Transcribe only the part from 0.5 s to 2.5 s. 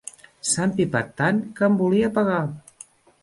S'ha empipat tant, que em volia pegar!